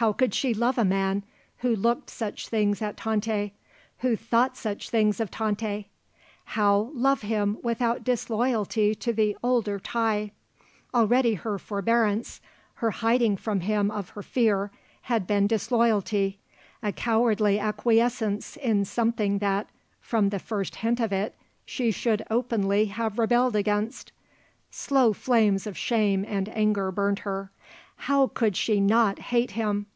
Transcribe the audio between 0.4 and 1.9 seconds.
love a man who